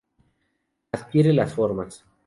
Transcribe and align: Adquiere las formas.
Adquiere 0.93 1.31
las 1.31 1.53
formas. 1.53 2.03